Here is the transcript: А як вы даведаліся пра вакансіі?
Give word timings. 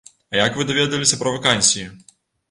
А 0.35 0.37
як 0.37 0.55
вы 0.61 0.65
даведаліся 0.69 1.19
пра 1.19 1.33
вакансіі? 1.35 1.85